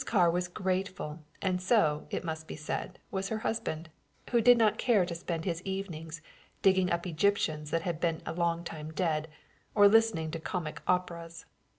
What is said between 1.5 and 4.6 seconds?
so, it must be said, was her husband, who did